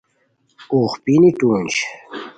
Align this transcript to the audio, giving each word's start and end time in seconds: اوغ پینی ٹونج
اوغ 0.71 0.91
پینی 1.03 1.29
ٹونج 1.37 1.71